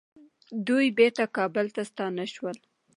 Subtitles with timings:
[0.67, 2.57] دوی بیرته کابل ته ستانه شول.